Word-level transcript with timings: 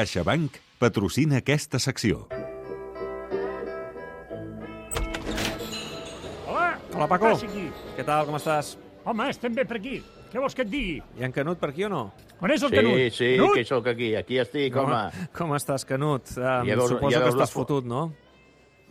CaixaBank 0.00 0.56
patrocina 0.82 1.36
aquesta 1.38 1.78
secció. 1.78 2.24
Hola! 6.48 6.72
Hola, 6.92 7.06
Paco. 7.06 7.28
Passi 7.30 7.46
aquí. 7.46 7.68
Què 7.94 8.02
tal, 8.08 8.26
com 8.26 8.34
estàs? 8.34 8.72
Home, 9.06 9.28
estem 9.30 9.54
bé 9.54 9.62
per 9.64 9.76
aquí. 9.78 10.00
Què 10.32 10.42
vols 10.42 10.58
que 10.58 10.64
et 10.66 10.72
digui? 10.72 10.96
Hi 10.98 11.22
ha 11.22 11.28
en 11.30 11.36
Canut 11.36 11.60
per 11.62 11.70
aquí 11.70 11.86
o 11.86 11.90
no? 11.92 12.00
On 12.42 12.50
és 12.50 12.64
el 12.66 12.72
Sí, 12.74 12.76
Canut? 12.80 12.98
sí, 13.14 13.28
Canut? 13.36 13.54
que 13.54 13.64
sóc 13.64 13.86
aquí. 13.92 14.08
Aquí 14.18 14.40
estic, 14.42 14.74
home. 14.82 14.98
Com 15.38 15.54
estàs, 15.54 15.86
Canut? 15.86 16.34
Um, 16.34 16.42
Ja 16.66 16.74
veus- 16.74 16.90
suposo 16.90 17.12
ja 17.14 17.18
que 17.22 17.24
veus 17.30 17.36
la 17.38 17.44
estàs 17.44 17.54
fo- 17.54 17.62
fotut, 17.62 17.84
no? 17.86 18.12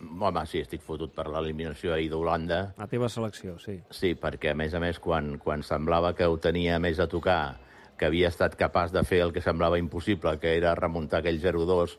Home, 0.00 0.46
sí, 0.46 0.60
estic 0.64 0.80
fotut 0.80 1.12
per 1.14 1.26
l'eliminació 1.28 1.92
ahir 1.92 2.08
d'Holanda. 2.08 2.72
La 2.78 2.86
teva 2.88 3.10
selecció, 3.10 3.58
sí. 3.60 3.82
Sí, 3.90 4.14
perquè, 4.14 4.52
a 4.52 4.54
més 4.54 4.72
a 4.72 4.80
més, 4.80 4.98
quan, 4.98 5.36
quan 5.36 5.62
semblava 5.62 6.14
que 6.14 6.24
ho 6.24 6.38
tenia 6.38 6.78
més 6.78 6.98
a 6.98 7.06
tocar, 7.06 7.60
que 7.98 8.08
havia 8.08 8.28
estat 8.32 8.56
capaç 8.58 8.92
de 8.92 9.02
fer 9.04 9.22
el 9.24 9.32
que 9.32 9.42
semblava 9.44 9.78
impossible, 9.78 10.36
que 10.42 10.56
era 10.56 10.74
remuntar 10.78 11.22
aquell 11.22 11.40
0-2 11.42 11.96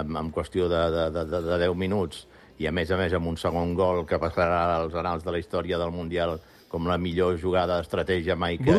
en, 0.00 0.16
en 0.16 0.30
qüestió 0.32 0.68
de, 0.70 0.84
de, 0.94 1.08
de, 1.14 1.24
de, 1.32 1.42
de 1.48 1.58
10 1.66 1.76
minuts, 1.78 2.26
i 2.60 2.68
a 2.68 2.72
més 2.76 2.90
a 2.92 2.98
més 3.00 3.12
amb 3.16 3.30
un 3.30 3.38
segon 3.40 3.74
gol 3.74 4.04
que 4.06 4.20
passarà 4.20 4.62
als 4.76 4.94
anals 4.94 5.24
de 5.24 5.32
la 5.32 5.40
història 5.40 5.78
del 5.80 5.92
Mundial 5.94 6.38
com 6.70 6.86
la 6.86 6.98
millor 7.02 7.34
jugada 7.42 7.80
d'estratègia 7.80 8.36
mai 8.38 8.60
que, 8.60 8.70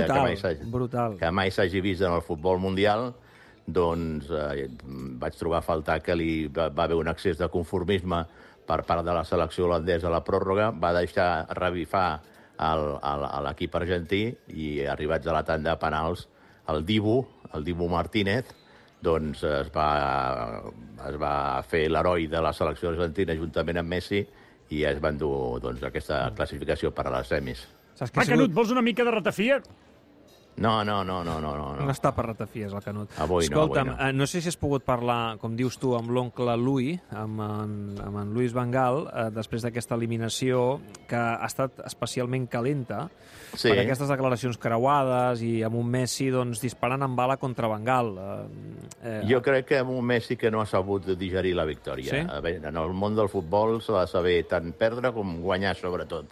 Brutal, 0.72 1.18
que 1.20 1.32
mai 1.36 1.52
s'hagi 1.52 1.82
vist 1.84 2.06
en 2.08 2.16
el 2.16 2.24
futbol 2.24 2.62
mundial, 2.64 3.10
doncs 3.68 4.30
eh, 4.32 4.70
vaig 5.20 5.36
trobar 5.38 5.60
a 5.60 5.66
faltar 5.66 6.00
que 6.06 6.16
li 6.16 6.48
va, 6.48 6.70
va 6.72 6.88
haver 6.88 6.98
un 7.02 7.12
excés 7.12 7.38
de 7.38 7.50
conformisme 7.52 8.24
per 8.68 8.82
part 8.88 9.04
de 9.04 9.16
la 9.16 9.26
selecció 9.28 9.68
holandesa 9.68 10.08
a 10.08 10.14
la 10.16 10.24
pròrroga, 10.24 10.72
va 10.72 10.94
deixar 10.96 11.48
revifar 11.58 12.22
l'equip 12.62 13.76
argentí 13.76 14.24
i 14.54 14.86
arribats 14.86 15.28
a 15.28 15.36
la 15.36 15.44
tanda 15.44 15.74
de 15.74 15.82
penals, 15.82 16.28
el 16.72 16.86
Dibu, 16.86 17.20
el 17.56 17.66
Dibu 17.68 17.88
Martínez, 17.92 18.52
doncs 19.02 19.44
es 19.48 19.70
va, 19.74 20.62
es 21.10 21.18
va 21.22 21.36
fer 21.68 21.88
l'heroi 21.90 22.28
de 22.32 22.42
la 22.44 22.54
selecció 22.54 22.92
argentina 22.92 23.36
juntament 23.38 23.82
amb 23.82 23.90
Messi 23.96 24.22
i 24.72 24.84
es 24.88 25.00
van 25.04 25.18
dur 25.20 25.60
doncs, 25.64 25.84
aquesta 25.84 26.24
classificació 26.38 26.94
per 26.96 27.08
a 27.10 27.16
les 27.18 27.32
semis. 27.34 27.64
Saps 27.98 28.14
Va, 28.16 28.24
ha 28.24 28.30
Canut, 28.30 28.54
vols 28.56 28.72
una 28.74 28.84
mica 28.86 29.06
de 29.08 29.14
ratafia? 29.14 29.60
No, 30.58 30.84
no, 30.84 31.04
no, 31.04 31.24
no, 31.24 31.40
no, 31.42 31.56
no. 31.58 31.68
No 31.76 31.86
no. 31.86 31.92
està 31.94 32.12
per 32.14 32.26
ratafies, 32.28 32.74
el 32.76 32.84
Canut. 32.84 33.10
Avui 33.24 33.48
no, 33.48 33.64
Escolta'm, 33.64 33.94
avui 33.94 34.04
no. 34.04 34.10
eh, 34.10 34.14
no 34.14 34.28
sé 34.28 34.42
si 34.44 34.50
has 34.52 34.58
pogut 34.60 34.84
parlar, 34.86 35.38
com 35.42 35.56
dius 35.58 35.78
tu, 35.82 35.96
amb 35.98 36.12
l'oncle 36.14 36.54
Louis, 36.60 37.00
amb 37.18 37.40
en, 37.42 37.72
amb 38.04 38.20
en 38.22 38.34
Luis 38.36 38.54
Vangal, 38.54 39.06
eh, 39.10 39.30
després 39.34 39.64
d'aquesta 39.66 39.96
eliminació, 39.96 40.80
que 41.10 41.16
ha 41.18 41.48
estat 41.48 41.80
especialment 41.88 42.48
calenta 42.52 43.08
Sí. 43.52 43.68
per 43.68 43.82
aquestes 43.82 44.08
declaracions 44.08 44.56
creuades 44.62 45.42
i 45.44 45.58
amb 45.68 45.76
un 45.76 45.90
Messi 45.92 46.30
doncs, 46.32 46.62
disparant 46.64 47.04
amb 47.04 47.18
bala 47.20 47.36
contra 47.38 47.68
Vangal. 47.68 48.14
Eh, 48.18 48.86
eh, 49.04 49.18
Jo 49.28 49.42
crec 49.44 49.66
que 49.74 49.80
amb 49.82 49.92
un 49.92 50.06
Messi 50.06 50.38
que 50.38 50.52
no 50.52 50.62
ha 50.62 50.66
sabut 50.66 51.06
digerir 51.18 51.56
la 51.56 51.66
victòria. 51.66 52.12
Sí? 52.12 52.22
A 52.28 52.40
veure, 52.40 52.70
en 52.70 52.78
el 52.78 52.94
món 52.94 53.16
del 53.16 53.28
futbol 53.30 53.82
s'ha 53.82 54.02
de 54.06 54.08
saber 54.08 54.38
tant 54.48 54.72
perdre 54.78 55.12
com 55.12 55.42
guanyar, 55.42 55.76
sobretot. 55.76 56.32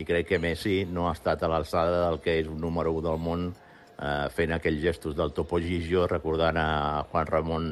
I 0.00 0.06
crec 0.08 0.30
que 0.30 0.38
Messi 0.40 0.86
no 0.88 1.08
ha 1.08 1.14
estat 1.16 1.42
a 1.44 1.48
l'alçada 1.52 2.06
del 2.06 2.20
que 2.24 2.38
és 2.40 2.48
un 2.48 2.60
número 2.60 2.92
1 2.96 3.04
del 3.04 3.18
món 3.20 3.48
eh, 3.50 4.28
fent 4.32 4.54
aquells 4.56 4.80
gestos 4.80 5.16
del 5.16 5.34
Topo 5.36 5.60
Gigio, 5.60 6.06
recordant 6.08 6.56
a 6.56 6.68
Juan 7.10 7.26
Ramon, 7.28 7.66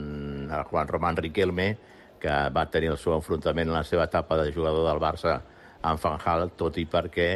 a 0.52 0.64
Juan 0.68 0.90
Román 0.92 1.16
Riquelme, 1.16 1.68
que 2.20 2.34
va 2.52 2.66
tenir 2.68 2.90
el 2.92 2.98
seu 3.00 3.14
enfrontament 3.16 3.70
en 3.70 3.78
la 3.78 3.86
seva 3.86 4.04
etapa 4.10 4.36
de 4.42 4.52
jugador 4.52 4.84
del 4.90 5.00
Barça 5.00 5.38
amb 5.88 6.02
Van 6.02 6.20
Gaal, 6.20 6.50
tot 6.58 6.76
i 6.76 6.84
perquè 6.90 7.30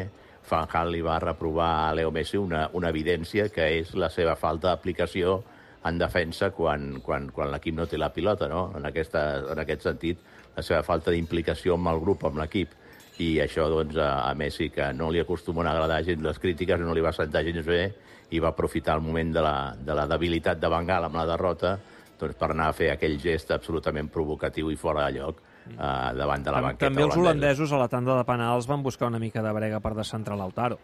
Van 0.51 0.69
Gaal 0.69 0.93
li 0.93 1.01
va 1.01 1.21
reprovar 1.23 1.71
a 1.87 1.95
Leo 1.95 2.11
Messi 2.13 2.37
una, 2.37 2.67
una 2.75 2.91
evidència 2.93 3.49
que 3.55 3.69
és 3.79 3.95
la 3.95 4.11
seva 4.11 4.37
falta 4.37 4.73
d'aplicació 4.73 5.41
en 5.89 5.99
defensa 5.99 6.51
quan, 6.55 7.01
quan, 7.03 7.31
quan 7.35 7.51
l'equip 7.51 7.75
no 7.75 7.87
té 7.91 7.99
la 7.99 8.13
pilota, 8.15 8.49
no? 8.51 8.69
En, 8.77 8.85
aquesta, 8.87 9.23
en 9.55 9.63
aquest 9.63 9.89
sentit, 9.89 10.21
la 10.55 10.63
seva 10.63 10.83
falta 10.87 11.15
d'implicació 11.15 11.79
amb 11.79 11.91
el 11.91 12.03
grup, 12.03 12.27
amb 12.29 12.39
l'equip. 12.43 12.75
I 13.21 13.35
això, 13.45 13.69
doncs, 13.69 13.99
a, 14.01 14.31
a 14.31 14.33
Messi, 14.35 14.71
que 14.73 14.89
no 14.97 15.11
li 15.13 15.21
acostumen 15.21 15.69
a 15.69 15.75
agradar 15.75 16.01
gens 16.07 16.25
les 16.25 16.39
crítiques, 16.41 16.81
no 16.81 16.95
li 16.97 17.05
va 17.05 17.13
sentar 17.13 17.45
gens 17.45 17.67
bé, 17.67 17.83
i 18.33 18.41
va 18.41 18.53
aprofitar 18.53 18.97
el 18.97 19.05
moment 19.05 19.33
de 19.35 19.43
la, 19.45 19.57
de 19.77 19.97
la 19.97 20.07
debilitat 20.09 20.61
de 20.61 20.71
Bengal 20.73 21.09
amb 21.09 21.19
la 21.21 21.27
derrota 21.29 21.77
doncs, 22.19 22.37
per 22.39 22.53
anar 22.53 22.71
a 22.71 22.77
fer 22.77 22.93
aquell 22.93 23.19
gest 23.21 23.51
absolutament 23.53 24.09
provocatiu 24.13 24.71
i 24.73 24.79
fora 24.79 25.05
de 25.09 25.19
lloc 25.19 25.43
eh, 25.69 26.11
davant 26.17 26.45
de 26.45 26.55
la 26.55 26.63
banqueta 26.69 26.89
També 26.89 27.05
els 27.05 27.19
holandesos 27.19 27.73
a 27.73 27.81
la 27.83 27.89
tanda 27.93 28.17
de 28.19 28.25
penals 28.29 28.69
van 28.71 28.83
buscar 28.83 29.11
una 29.11 29.21
mica 29.23 29.43
de 29.45 29.53
brega 29.53 29.83
per 29.85 29.95
descentrar 29.99 30.39
l'Autaro. 30.39 30.79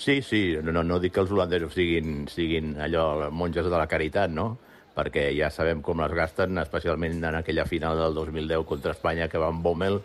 Sí, 0.00 0.22
sí, 0.24 0.56
no, 0.64 0.72
no, 0.72 0.82
no 0.82 0.98
dic 0.98 1.12
que 1.14 1.20
els 1.22 1.30
holandesos 1.30 1.74
siguin, 1.76 2.24
siguin 2.32 2.72
allò, 2.80 3.28
monges 3.30 3.68
de 3.68 3.76
la 3.76 3.86
caritat, 3.86 4.32
no? 4.32 4.54
Perquè 4.96 5.28
ja 5.36 5.50
sabem 5.52 5.82
com 5.84 6.00
les 6.00 6.14
gasten, 6.16 6.58
especialment 6.58 7.20
en 7.20 7.36
aquella 7.38 7.66
final 7.68 8.00
del 8.00 8.16
2010 8.16 8.64
contra 8.66 8.96
Espanya, 8.96 9.28
que 9.28 9.38
Van 9.38 9.60
Bommel 9.62 10.00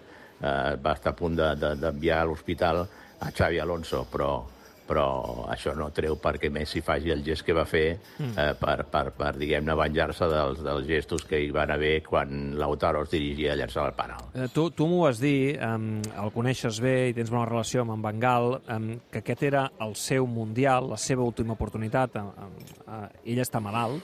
eh, 0.45 0.75
va 0.78 0.94
estar 0.94 1.11
a 1.11 1.16
punt 1.17 1.35
de- 1.41 1.56
de- 1.57 1.75
d'enviar 1.81 2.22
de, 2.22 2.22
a 2.22 2.25
l'hospital 2.29 2.85
a 3.25 3.31
Xavi 3.31 3.57
Alonso, 3.59 4.06
però, 4.11 4.44
però 4.85 5.47
això 5.50 5.72
no 5.73 5.88
treu 5.89 6.17
perquè 6.22 6.51
Messi 6.53 6.81
faci 6.85 7.09
el 7.09 7.23
gest 7.25 7.41
que 7.47 7.53
va 7.57 7.63
fer 7.66 7.85
eh, 8.19 8.51
per, 8.59 8.84
per, 8.91 9.11
per 9.17 9.31
diguem-ne, 9.39 9.73
venjar-se 9.79 10.28
dels, 10.29 10.59
dels 10.61 10.85
gestos 10.85 11.23
que 11.25 11.39
hi 11.41 11.50
van 11.55 11.72
haver 11.73 12.03
quan 12.05 12.53
Lautaro 12.59 13.01
es 13.03 13.09
dirigia 13.09 13.53
a 13.53 13.55
llançar 13.57 13.88
el 13.88 13.95
penal. 13.97 14.28
Eh, 14.35 14.47
tu 14.53 14.67
tu 14.75 14.85
m'ho 14.88 15.01
vas 15.07 15.17
dir, 15.23 15.57
um, 15.66 16.01
el 16.22 16.29
coneixes 16.35 16.78
bé 16.84 17.09
i 17.09 17.16
tens 17.17 17.31
bona 17.34 17.47
relació 17.50 17.81
amb 17.81 17.95
en 17.95 18.03
Bengal, 18.05 18.59
um, 18.69 18.91
que 19.09 19.23
aquest 19.23 19.44
era 19.50 19.72
el 19.81 19.95
seu 19.95 20.28
mundial, 20.28 20.91
la 20.91 20.97
seva 21.01 21.23
última 21.25 21.53
oportunitat. 21.57 22.19
Um, 22.22 22.29
um, 22.45 22.59
uh, 22.85 23.07
ell 23.25 23.41
està 23.41 23.59
malalt, 23.63 24.03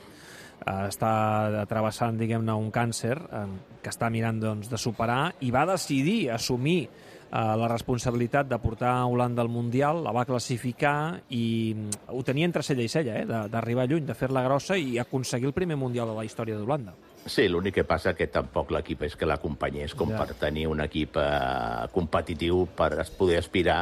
està 0.66 1.66
travessant, 1.70 2.18
diguem-ne, 2.20 2.54
un 2.54 2.70
càncer 2.72 3.16
um, 3.18 3.56
que 3.82 3.90
està 3.90 4.10
mirant 4.14 4.40
doncs, 4.40 4.70
de 4.70 4.78
superar 4.78 5.34
i 5.42 5.50
va 5.52 5.66
decidir 5.66 6.30
assumir 6.30 6.84
uh, 6.86 7.56
la 7.58 7.68
responsabilitat 7.72 8.50
de 8.50 8.60
portar 8.62 8.94
Holanda 9.10 9.42
al 9.42 9.50
Mundial, 9.50 10.04
la 10.06 10.14
va 10.14 10.26
classificar 10.30 11.22
i 11.34 11.74
mm, 11.74 12.12
ho 12.14 12.22
tenia 12.24 12.46
entre 12.46 12.62
cella 12.62 12.86
i 12.86 12.92
cella, 12.94 13.18
eh, 13.24 13.26
d'arribar 13.26 13.88
lluny, 13.90 14.06
de 14.06 14.14
fer-la 14.18 14.44
grossa 14.46 14.78
i 14.78 15.00
aconseguir 15.02 15.50
el 15.50 15.56
primer 15.58 15.80
Mundial 15.82 16.14
de 16.14 16.20
la 16.20 16.26
història 16.26 16.60
d'Holanda. 16.60 16.94
Sí, 17.26 17.48
l'únic 17.50 17.76
que 17.80 17.84
passa 17.86 18.14
que 18.18 18.30
tampoc 18.34 18.72
l'equip 18.74 19.04
és 19.06 19.16
que 19.16 19.26
l'acompanyés 19.30 19.94
com 19.98 20.10
Ja. 20.10 20.22
per 20.26 20.36
tenir 20.36 20.68
un 20.68 20.82
equip 20.82 21.18
eh, 21.18 21.88
competitiu 21.94 22.68
per 22.76 23.06
poder 23.18 23.40
aspirar 23.40 23.82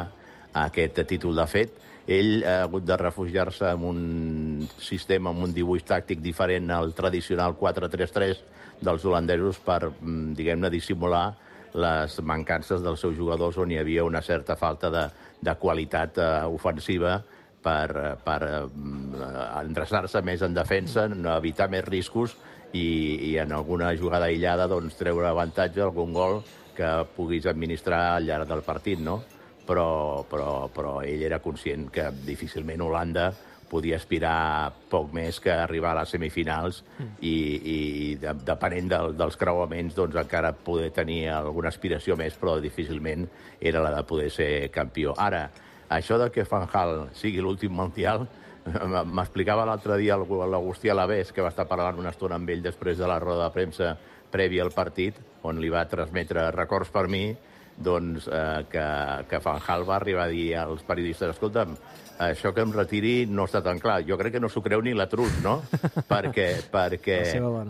a 0.54 0.66
aquest 0.66 1.04
títol. 1.08 1.36
De 1.36 1.48
fet, 1.48 1.76
ell 2.10 2.44
ha 2.44 2.64
hagut 2.64 2.86
de 2.88 2.98
refugiar-se 2.98 3.70
en 3.70 3.84
un 3.86 4.00
sistema, 4.82 5.30
amb 5.30 5.46
un 5.46 5.54
dibuix 5.54 5.86
tàctic 5.86 6.24
diferent 6.26 6.72
al 6.74 6.96
tradicional 6.98 7.54
4-3-3 7.60 8.42
dels 8.82 9.06
holandesos 9.06 9.60
per, 9.62 9.92
mm, 9.92 10.34
diguem-ne, 10.38 10.72
dissimular 10.74 11.28
les 11.74 12.20
mancances 12.26 12.82
dels 12.82 13.00
seus 13.00 13.16
jugadors 13.16 13.58
on 13.62 13.72
hi 13.72 13.78
havia 13.78 14.04
una 14.04 14.22
certa 14.26 14.56
falta 14.58 14.90
de, 14.90 15.06
de 15.42 15.56
qualitat 15.62 16.18
eh, 16.18 16.30
ofensiva 16.50 17.20
per, 17.62 18.18
per 18.26 18.40
eh, 18.48 18.64
endreçar-se 19.62 20.24
més 20.26 20.42
en 20.42 20.56
defensa, 20.56 21.06
evitar 21.38 21.70
més 21.70 21.86
riscos 21.86 22.38
i, 22.74 23.32
i 23.32 23.38
en 23.38 23.54
alguna 23.54 23.94
jugada 23.98 24.30
aïllada 24.32 24.68
doncs, 24.72 24.98
treure 24.98 25.28
avantatge, 25.30 25.84
algun 25.84 26.14
gol 26.14 26.42
que 26.76 26.90
puguis 27.16 27.46
administrar 27.46 28.16
al 28.16 28.26
llarg 28.26 28.48
del 28.50 28.64
partit, 28.66 29.02
no? 29.04 29.20
Però, 29.70 30.26
però, 30.26 30.66
però 30.74 30.96
ell 31.06 31.22
era 31.28 31.38
conscient 31.44 31.92
que 31.94 32.08
difícilment 32.26 32.82
Holanda 32.82 33.30
podia 33.70 34.00
aspirar 34.00 34.74
poc 34.90 35.14
més 35.14 35.38
que 35.44 35.54
arribar 35.54 35.94
a 35.94 36.00
les 36.02 36.14
semifinals 36.16 36.82
i, 37.22 37.30
i 37.30 37.78
de, 38.20 38.34
depenent 38.48 38.90
del, 38.90 39.14
dels 39.20 39.38
creuaments 39.40 39.96
doncs 39.96 40.18
encara 40.18 40.52
poder 40.54 40.90
tenir 40.96 41.28
alguna 41.30 41.70
aspiració 41.70 42.18
més, 42.20 42.34
però 42.34 42.58
difícilment 42.60 43.28
era 43.62 43.84
la 43.86 43.94
de 43.94 44.04
poder 44.10 44.30
ser 44.34 44.52
campió. 44.74 45.14
Ara, 45.22 45.46
això 45.90 46.18
de 46.22 46.30
que 46.34 46.48
Van 46.50 46.68
Gaal 46.70 47.10
sigui 47.18 47.42
l'últim 47.46 47.74
mundial, 47.76 48.26
m'explicava 49.16 49.68
l'altre 49.70 49.98
dia 50.02 50.18
l'Agustí 50.18 50.90
Alavés, 50.90 51.32
que 51.32 51.46
va 51.46 51.54
estar 51.54 51.68
parlant 51.70 52.02
una 52.02 52.14
estona 52.14 52.40
amb 52.42 52.50
ell 52.50 52.66
després 52.66 52.98
de 52.98 53.08
la 53.08 53.20
roda 53.22 53.46
de 53.48 53.54
premsa 53.56 53.94
prèvia 54.30 54.66
al 54.66 54.74
partit, 54.74 55.18
on 55.46 55.62
li 55.62 55.72
va 55.74 55.88
transmetre 55.90 56.50
records 56.54 56.92
per 56.94 57.08
mi, 57.10 57.32
doncs 57.80 58.28
eh, 58.28 58.66
que, 58.72 58.86
que 59.30 59.42
Van 59.44 59.64
Gaal 59.66 59.88
va 59.88 59.98
arribar 59.98 60.28
a 60.28 60.34
dir 60.34 60.54
als 60.60 60.84
periodistes 60.88 61.34
escolta'm, 61.36 61.76
això 62.20 62.52
que 62.52 62.64
em 62.66 62.72
retiri 62.76 63.14
no 63.32 63.46
està 63.48 63.62
tan 63.64 63.80
clar. 63.80 64.02
Jo 64.08 64.18
crec 64.20 64.36
que 64.36 64.44
no 64.44 64.50
s'ho 64.52 64.64
creu 64.64 64.84
ni 64.84 64.94
la 64.94 65.08
Trus, 65.12 65.40
no? 65.44 65.62
perquè, 66.12 66.50
perquè, 66.72 67.20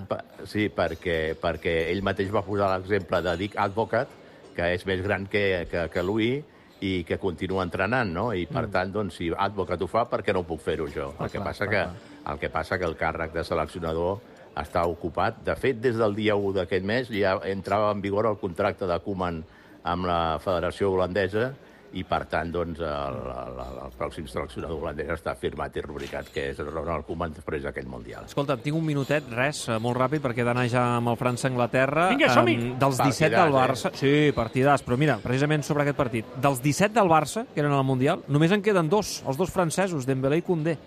pa, 0.10 0.24
sí, 0.50 0.70
perquè, 0.74 1.20
perquè 1.40 1.76
ell 1.92 2.02
mateix 2.06 2.32
va 2.34 2.46
posar 2.46 2.72
l'exemple 2.74 3.22
de 3.26 3.36
Dick 3.44 3.60
Advocat, 3.62 4.16
que 4.56 4.72
és 4.74 4.86
més 4.90 5.04
gran 5.06 5.30
que, 5.30 5.68
que, 5.70 5.86
que 5.94 6.04
Louis, 6.04 6.42
i 6.82 7.04
que 7.04 7.20
continua 7.20 7.66
entrenant, 7.68 8.10
no? 8.16 8.30
I, 8.34 8.46
per 8.50 8.66
tant, 8.72 8.92
doncs, 8.96 9.20
si 9.20 9.30
Advocat 9.36 9.82
ho 9.84 9.88
fa, 9.92 10.06
per 10.10 10.22
què 10.24 10.34
no 10.36 10.46
puc 10.48 10.64
fer-ho 10.64 10.88
jo? 10.92 11.12
Ah, 11.18 11.28
el, 11.28 11.32
que 11.32 11.38
clar, 11.38 11.48
passa 11.52 11.68
clar, 11.68 11.86
que, 11.94 12.18
el 12.32 12.42
que 12.42 12.52
passa 12.54 12.80
que 12.80 12.88
el 12.88 12.96
càrrec 13.00 13.36
de 13.36 13.44
seleccionador 13.46 14.20
està 14.60 14.86
ocupat. 14.88 15.44
De 15.46 15.56
fet, 15.60 15.80
des 15.84 16.00
del 16.00 16.16
dia 16.18 16.36
1 16.40 16.56
d'aquest 16.58 16.86
mes 16.88 17.12
ja 17.14 17.38
entrava 17.52 17.92
en 17.94 18.02
vigor 18.02 18.28
el 18.32 18.40
contracte 18.42 18.88
de 18.90 19.00
Koeman 19.04 19.44
amb 19.84 20.08
la 20.10 20.22
Federació 20.44 20.92
Holandesa 20.94 21.50
i 21.98 22.04
per 22.06 22.22
tant 22.30 22.52
doncs, 22.54 22.82
el, 22.86 23.16
el, 23.34 23.60
el 23.86 23.94
pròxim 23.98 24.28
seleccionador 24.30 24.78
holandès 24.78 25.10
està 25.16 25.34
firmat 25.40 25.76
i 25.78 25.84
rubricat, 25.84 26.30
que 26.34 26.50
és 26.52 26.60
Ronald 26.62 27.08
Koeman 27.08 27.34
després 27.34 27.64
d'aquest 27.66 27.90
Mundial. 27.90 28.28
Escolta, 28.30 28.60
tinc 28.62 28.78
un 28.78 28.86
minutet, 28.86 29.26
res, 29.34 29.64
eh, 29.70 29.80
molt 29.82 29.98
ràpid, 29.98 30.22
perquè 30.24 30.44
he 30.44 30.48
d'anar 30.48 30.68
ja 30.70 30.86
amb 31.00 31.14
el 31.14 31.18
França-Anglaterra. 31.20 32.10
Vinga, 32.14 32.30
som-hi! 32.36 32.56
Em, 32.60 32.70
dels 32.82 33.02
17 33.02 33.34
del 33.34 33.58
Partidàs, 33.58 33.58
Barça... 33.58 33.94
Sí, 33.98 34.14
partidàs, 34.38 34.86
però 34.86 35.00
mira, 35.02 35.18
precisament 35.24 35.66
sobre 35.66 35.86
aquest 35.86 35.98
partit. 35.98 36.38
Dels 36.38 36.62
17 36.62 36.94
del 37.00 37.10
Barça, 37.12 37.48
que 37.50 37.64
eren 37.64 37.74
al 37.74 37.88
Mundial, 37.88 38.24
només 38.30 38.54
en 38.54 38.66
queden 38.66 38.92
dos, 38.92 39.20
els 39.26 39.40
dos 39.40 39.54
francesos, 39.54 40.06
Dembélé 40.10 40.44
i 40.44 40.46
Koundé. 40.46 40.78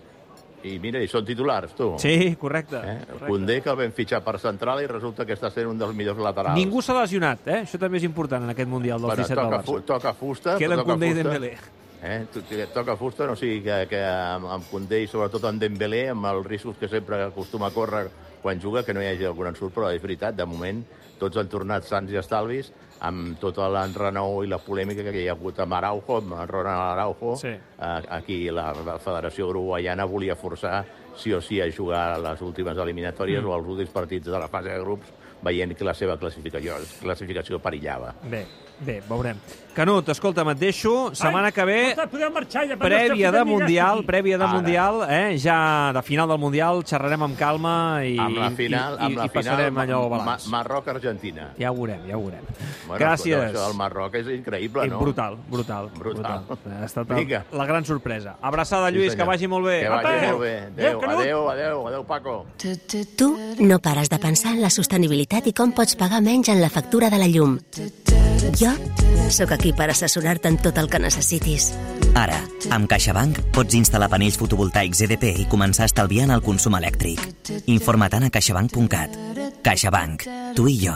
I 0.63 0.77
mira, 0.79 1.01
i 1.03 1.09
són 1.11 1.25
titulars, 1.27 1.73
tu. 1.75 1.89
Sí, 1.99 2.35
correcte. 2.39 2.77
Eh? 2.79 2.97
correcte. 3.09 3.27
Condé, 3.27 3.57
que 3.61 3.69
el 3.73 3.75
vam 3.81 3.91
fitxar 3.91 4.21
per 4.23 4.37
central 4.39 4.79
i 4.83 4.87
resulta 4.87 5.25
que 5.27 5.35
està 5.35 5.51
sent 5.51 5.67
un 5.67 5.77
dels 5.77 5.93
millors 5.97 6.19
laterals. 6.23 6.55
Ningú 6.55 6.81
s'ha 6.81 6.95
lesionat, 7.01 7.45
eh? 7.47 7.61
Això 7.65 7.79
també 7.81 7.99
és 7.99 8.07
important 8.07 8.43
en 8.47 8.53
aquest 8.55 8.69
Mundial 8.71 9.01
dels 9.01 9.11
Bueno, 9.11 9.23
17 9.27 9.39
del 9.41 9.49
toca, 9.49 9.57
Barça. 9.57 9.65
fu 9.65 9.81
toca 9.81 10.13
fusta. 10.13 10.57
Queden 10.57 10.79
toca 10.79 10.89
Koundé 10.93 11.09
i. 11.11 11.13
Dembélé. 11.19 11.57
Eh? 12.03 12.25
Toca 12.73 12.97
fusta, 12.99 13.25
no 13.25 13.37
o 13.37 13.39
sigui 13.39 13.61
que, 13.63 13.77
que 13.87 14.01
amb, 14.03 14.49
amb 14.51 14.67
Condé 14.67 14.99
i 15.03 15.07
sobretot 15.07 15.45
amb 15.47 15.61
Dembélé, 15.61 16.09
amb 16.11 16.27
els 16.33 16.45
riscos 16.45 16.75
que 16.79 16.91
sempre 16.91 17.21
acostuma 17.29 17.69
a 17.69 17.75
córrer 17.75 18.09
quan 18.43 18.59
juga, 18.59 18.83
que 18.83 18.93
no 18.93 19.01
hi 19.01 19.07
hagi 19.13 19.25
algun 19.29 19.47
ensurt, 19.53 19.71
però 19.71 19.91
és 19.95 20.03
veritat, 20.03 20.35
de 20.35 20.45
moment 20.45 20.83
tots 21.21 21.39
han 21.39 21.47
tornat 21.47 21.87
sants 21.87 22.11
i 22.11 22.19
estalvis, 22.19 22.73
amb 23.07 23.37
tot 23.39 23.59
l'enrenou 23.71 24.41
i 24.43 24.51
la 24.51 24.59
polèmica 24.63 25.05
que 25.07 25.23
hi 25.23 25.29
ha 25.29 25.37
hagut 25.37 25.59
amb 25.63 25.77
Araujo, 25.79 26.19
amb 26.19 26.35
Ronald 26.49 26.83
Araujo. 26.89 27.37
Sí. 27.39 27.53
Eh, 27.55 28.01
aquí 28.17 28.37
la, 28.51 28.71
la 28.85 28.97
Federació 29.03 29.47
Uruguaiana 29.51 30.07
volia 30.07 30.35
forçar 30.39 30.83
sí 31.17 31.33
o 31.33 31.41
sí 31.41 31.61
a 31.61 31.67
jugar 31.71 32.13
a 32.13 32.21
les 32.21 32.41
últimes 32.41 32.77
eliminatòries 32.77 33.41
mm. 33.43 33.49
o 33.49 33.53
als 33.53 33.67
últims 33.67 33.93
partits 33.93 34.29
de 34.31 34.39
la 34.39 34.47
fase 34.47 34.69
de 34.69 34.79
grups, 34.79 35.11
veient 35.43 35.75
que 35.75 35.83
la 35.83 35.93
seva 35.93 36.15
classificació, 36.17 36.77
classificació 37.01 37.59
perillava. 37.59 38.13
Bé, 38.31 38.45
bé, 38.79 39.01
veurem. 39.09 39.37
Canut, 39.73 40.07
escolta'm, 40.13 40.51
et 40.53 40.59
deixo. 40.61 40.91
Setmana 41.17 41.49
que 41.51 41.63
ve, 41.65 41.77
marxar 42.31 42.63
ja. 42.69 42.77
prèvia 42.77 43.31
de 43.33 43.41
Mundial, 43.43 44.03
prèvia 44.05 44.37
de 44.37 44.45
Ara. 44.45 44.53
Mundial, 44.53 45.01
eh? 45.09 45.37
ja 45.41 45.91
de 45.95 46.03
final 46.05 46.29
del 46.29 46.39
Mundial, 46.39 46.83
xerrarem 46.87 47.25
amb 47.25 47.35
calma 47.39 47.73
i, 48.05 48.13
amb 48.21 48.37
la 48.37 48.51
final, 48.55 48.95
i, 48.95 49.01
i, 49.01 49.05
amb 49.07 49.19
la 49.19 49.25
i 49.25 49.33
passarem 49.33 49.73
final, 49.73 49.83
allò 49.83 50.01
Ma- 50.05 50.19
balanç. 50.19 50.45
Marroc-Argentina. 50.53 51.49
Ja 51.57 51.73
ho 51.73 51.75
veurem, 51.79 52.05
ja 52.07 52.15
ho 52.19 52.21
veurem. 52.21 52.45
Bueno, 52.85 52.99
Gràcies. 53.01 53.35
Això 53.49 53.65
del 53.65 53.75
Marroc 53.81 54.15
és 54.21 54.29
increïble, 54.37 54.87
no? 54.93 55.01
Brutal, 55.01 55.39
brutal. 55.49 55.89
Brutal. 55.97 56.45
Ha 56.69 56.85
estat 56.85 57.09
Vinga. 57.17 57.43
la 57.51 57.65
gran 57.65 57.83
sorpresa. 57.83 58.37
Abraçada, 58.41 58.91
Sí, 58.93 58.95
Lluís, 58.95 59.11
senyor. 59.11 59.25
que 59.25 59.29
vagi 59.31 59.47
molt 59.47 59.65
bé. 59.67 59.79
Que 59.81 59.89
vagi 59.89 60.07
Apa. 60.13 60.27
molt 60.31 60.41
bé. 60.45 60.55
Adéu, 60.69 60.87
Adéu, 60.87 61.02
Canut. 61.03 61.19
adéu, 61.19 61.49
adéu, 61.49 61.87
adéu, 61.87 62.03
Paco. 62.05 62.45
Tu 62.57 63.37
no 63.59 63.79
pares 63.79 64.09
de 64.09 64.19
pensar 64.19 64.53
en 64.53 64.61
la 64.61 64.69
sostenibilitat 64.69 65.47
i 65.47 65.53
com 65.53 65.73
pots 65.75 65.97
pagar 65.99 66.21
menys 66.23 66.49
en 66.49 66.61
la 66.61 66.69
factura 66.69 67.09
de 67.09 67.19
la 67.19 67.27
llum. 67.27 67.59
Jo 68.59 68.71
sóc 69.33 69.51
aquí 69.51 69.73
per 69.73 69.89
assessorar-te 69.89 70.49
en 70.51 70.57
tot 70.61 70.77
el 70.77 70.89
que 70.89 70.99
necessitis. 70.99 71.71
Ara, 72.19 72.37
amb 72.75 72.89
CaixaBank 72.91 73.39
pots 73.55 73.75
instal·lar 73.77 74.09
panells 74.11 74.37
fotovoltaics 74.37 75.01
EDP 75.07 75.29
i 75.43 75.47
començar 75.49 75.87
a 75.87 75.91
estalviar 75.91 76.27
en 76.27 76.35
el 76.37 76.43
consum 76.45 76.77
elèctric. 76.77 77.23
Informa't-ne 77.65 78.29
a 78.29 78.33
caixabank.cat. 78.33 79.17
CaixaBank. 79.63 80.27
Tu 80.55 80.67
i 80.67 80.75
jo. 80.83 80.93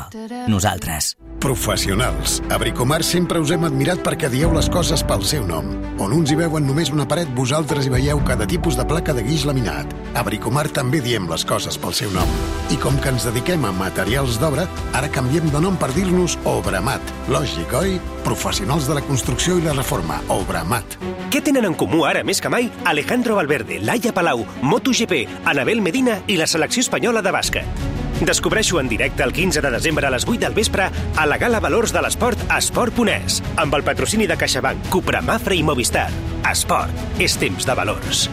Nosaltres. 0.48 1.16
Professionals. 1.40 2.42
A 2.50 2.58
Bricomar 2.58 3.04
sempre 3.06 3.40
us 3.40 3.52
hem 3.54 3.64
admirat 3.64 4.02
perquè 4.04 4.28
dieu 4.30 4.52
les 4.52 4.68
coses 4.74 5.04
pel 5.08 5.24
seu 5.26 5.46
nom. 5.48 5.70
On 6.02 6.12
uns 6.14 6.34
hi 6.34 6.38
veuen 6.40 6.66
només 6.68 6.92
una 6.92 7.06
paret, 7.08 7.30
vosaltres 7.38 7.88
hi 7.88 7.94
veieu 7.94 8.20
cada 8.28 8.48
tipus 8.50 8.76
de 8.76 8.84
placa 8.90 9.14
de 9.16 9.24
guix 9.24 9.46
laminat. 9.48 9.94
A 10.18 10.24
Bricomar 10.28 10.68
també 10.76 11.00
diem 11.06 11.30
les 11.30 11.46
coses 11.48 11.78
pel 11.80 11.96
seu 11.96 12.12
nom. 12.12 12.28
I 12.74 12.80
com 12.82 12.98
que 13.00 13.14
ens 13.14 13.28
dediquem 13.30 13.64
a 13.66 13.72
materials 13.72 14.40
d'obra, 14.42 14.68
ara 14.98 15.12
canviem 15.14 15.48
de 15.54 15.62
nom 15.64 15.78
per 15.80 15.94
dir-nos 15.96 16.36
Obramat. 16.44 17.14
Lògic, 17.32 17.74
oi? 17.80 17.98
Professionals 18.26 18.90
de 18.90 18.98
la 18.98 19.06
construcció 19.06 19.60
i 19.62 19.64
la 19.64 19.78
reforma. 19.78 20.20
Obramat. 20.34 20.98
Què 21.32 21.44
tenen 21.46 21.70
en 21.70 21.78
comú 21.78 22.04
ara 22.10 22.26
més 22.28 22.42
que 22.44 22.52
mai 22.52 22.72
Alejandro 22.84 23.38
Valverde, 23.40 23.80
Laia 23.80 24.12
Palau, 24.12 24.44
MotoGP, 24.62 25.46
Anabel 25.46 25.86
Medina 25.86 26.20
i 26.28 26.42
la 26.42 26.50
selecció 26.50 26.84
espanyola 26.84 27.24
de 27.24 27.36
bàsquet? 27.36 27.87
Descobreixo 28.22 28.80
en 28.80 28.90
directe 28.90 29.22
el 29.22 29.32
15 29.32 29.62
de 29.62 29.72
desembre 29.72 30.08
a 30.08 30.10
les 30.10 30.26
8 30.28 30.40
del 30.40 30.54
vespre 30.54 30.90
a 31.16 31.26
la 31.26 31.38
Gala 31.38 31.60
Valors 31.60 31.94
de 31.94 32.02
l'Esport 32.02 32.40
a 32.50 32.58
Esport.es, 32.58 33.44
amb 33.62 33.76
el 33.78 33.84
patrocini 33.86 34.26
de 34.28 34.38
CaixaBank, 34.38 34.90
Cupra, 34.90 35.22
Mafra 35.22 35.54
i 35.54 35.62
Movistar. 35.64 36.08
Esport. 36.50 36.90
És 37.22 37.38
temps 37.38 37.68
de 37.68 37.76
valors. 37.78 38.26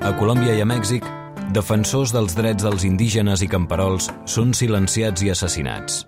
A 0.00 0.14
Colòmbia 0.16 0.56
i 0.56 0.64
a 0.64 0.68
Mèxic, 0.68 1.04
defensors 1.52 2.14
dels 2.16 2.32
drets 2.38 2.64
dels 2.64 2.86
indígenes 2.88 3.44
i 3.44 3.50
camperols 3.52 4.08
són 4.24 4.54
silenciats 4.56 5.20
i 5.26 5.30
assassinats. 5.34 6.06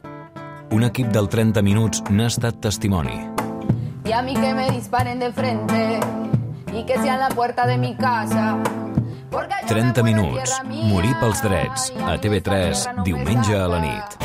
Un 0.72 0.88
equip 0.88 1.12
del 1.12 1.28
30 1.28 1.60
minuts 1.60 2.00
n'ha 2.08 2.30
estat 2.32 2.62
testimoni. 2.64 3.20
Y 4.04 4.12
a 4.12 4.22
mí 4.22 4.32
que 4.34 4.54
me 4.54 4.70
disparen 4.70 5.20
de 5.20 5.30
frente 5.32 6.00
y 6.72 6.84
que 6.86 6.96
sean 7.02 7.20
la 7.20 7.28
puerta 7.28 7.66
de 7.66 7.76
mi 7.76 7.94
casa. 7.96 8.56
Porque 9.32 9.55
yo 9.67 9.75
me 9.75 9.93
30 9.93 10.02
muero 10.02 10.19
en 10.19 10.29
minuts. 10.29 10.61
Morir 10.69 11.17
pels 11.19 11.43
drets. 11.43 11.93
A 12.05 12.20
TV3, 12.20 13.02
diumenge 13.05 13.56
a 13.56 13.67
la 13.67 13.81
nit. 13.81 14.17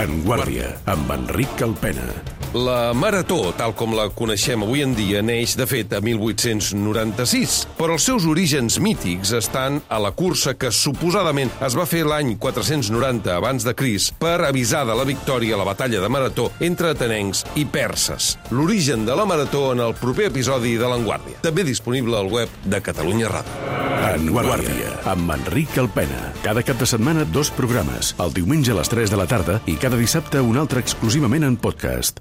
En 0.00 0.22
Guàrdia, 0.24 0.72
amb 0.88 1.10
Enric 1.12 1.58
Calpena. 1.60 2.08
La 2.50 2.90
Marató, 2.96 3.52
tal 3.54 3.76
com 3.78 3.92
la 3.94 4.08
coneixem 4.10 4.64
avui 4.64 4.80
en 4.82 4.90
dia, 4.98 5.20
neix, 5.22 5.52
de 5.54 5.68
fet, 5.70 5.92
a 5.94 6.00
1896, 6.02 7.60
però 7.78 7.94
els 7.94 8.06
seus 8.08 8.26
orígens 8.26 8.80
mítics 8.82 9.30
estan 9.38 9.78
a 9.86 10.00
la 10.02 10.10
cursa 10.16 10.56
que 10.58 10.72
suposadament 10.74 11.52
es 11.62 11.76
va 11.78 11.86
fer 11.86 12.02
l'any 12.08 12.32
490 12.42 13.36
abans 13.36 13.68
de 13.68 13.76
Cris 13.78 14.08
per 14.18 14.40
avisar 14.48 14.82
de 14.88 14.98
la 14.98 15.06
victòria 15.06 15.54
a 15.54 15.60
la 15.62 15.68
batalla 15.68 16.02
de 16.02 16.10
Marató 16.10 16.48
entre 16.58 16.90
atenencs 16.96 17.44
i 17.54 17.68
perses. 17.70 18.32
L'origen 18.50 19.06
de 19.06 19.14
la 19.14 19.28
Marató 19.30 19.68
en 19.76 19.84
el 19.86 19.94
proper 20.00 20.32
episodi 20.32 20.74
de 20.80 20.90
l'Enguàrdia, 20.90 21.44
també 21.46 21.62
disponible 21.62 22.18
al 22.18 22.34
web 22.34 22.60
de 22.64 22.82
Catalunya 22.82 23.30
Ràdio. 23.30 23.89
Guàrdia, 24.18 24.90
amb 25.06 25.30
Enric 25.30 25.70
Calpena. 25.76 26.32
Cada 26.42 26.64
cap 26.66 26.80
de 26.80 26.86
setmana, 26.88 27.22
dos 27.30 27.50
programes. 27.54 28.10
El 28.18 28.32
diumenge 28.34 28.72
a 28.72 28.78
les 28.80 28.88
3 28.90 29.12
de 29.12 29.18
la 29.20 29.26
tarda 29.30 29.60
i 29.70 29.76
cada 29.78 29.98
dissabte 30.00 30.40
un 30.42 30.58
altre 30.58 30.82
exclusivament 30.82 31.46
en 31.46 31.54
podcast. 31.56 32.18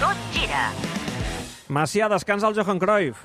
Tot 0.00 0.24
gira. 0.34 0.64
Macià, 1.70 2.08
descansa 2.10 2.50
el 2.50 2.58
Johan 2.58 2.82
Cruyff. 2.82 3.22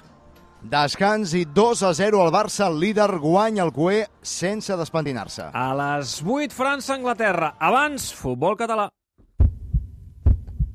Descans 0.61 1.33
i 1.39 1.45
2 1.45 1.81
a 1.87 1.93
0 1.97 2.21
al 2.21 2.29
Barça, 2.35 2.67
el 2.67 2.77
líder 2.83 3.17
guanya 3.17 3.63
el 3.65 3.73
cué 3.73 4.03
sense 4.21 4.77
despentinar-se. 4.77 5.49
A 5.49 5.71
les 5.73 6.19
8, 6.21 6.53
França-Anglaterra. 6.53 7.55
Abans, 7.57 8.11
futbol 8.13 8.59
català. 8.59 8.91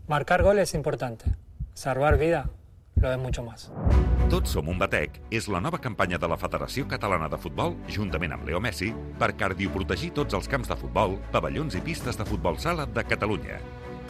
Marcar 0.09 0.43
gol 0.43 0.59
es 0.59 0.75
importante. 0.75 1.37
Salvar 1.75 2.19
vida 2.19 2.49
lo 2.97 3.13
es 3.13 3.19
mucho 3.19 3.45
más. 3.45 3.71
Tots 4.33 4.55
som 4.57 4.71
un 4.73 4.79
batec 4.81 5.19
és 5.37 5.47
la 5.53 5.61
nova 5.61 5.77
campanya 5.85 6.17
de 6.17 6.29
la 6.31 6.39
Federació 6.41 6.87
Catalana 6.89 7.29
de 7.29 7.37
Futbol, 7.37 7.75
juntament 7.93 8.33
amb 8.33 8.49
Leo 8.49 8.61
Messi, 8.63 8.89
per 9.21 9.35
cardioprotegir 9.37 10.15
tots 10.17 10.37
els 10.39 10.49
camps 10.49 10.71
de 10.73 10.79
futbol, 10.81 11.19
pavellons 11.35 11.77
i 11.77 11.83
pistes 11.85 12.17
de 12.17 12.25
futbol 12.25 12.57
sala 12.59 12.89
de 12.89 13.05
Catalunya. 13.05 13.61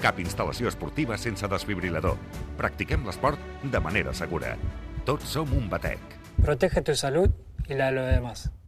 Cap 0.05 0.23
instal·lació 0.23 0.71
esportiva 0.71 1.19
sense 1.19 1.51
desfibrilador. 1.51 2.15
Practiquem 2.61 3.03
l'esport 3.09 3.43
de 3.67 3.83
manera 3.83 4.15
segura. 4.15 4.55
Tots 5.05 5.35
som 5.35 5.51
un 5.59 5.67
batec. 5.73 5.99
Protege 6.39 6.83
tu 6.83 6.95
salud 6.95 7.35
y 7.67 7.75
la 7.75 7.91
de 7.91 7.99
los 7.99 8.07
demás. 8.07 8.55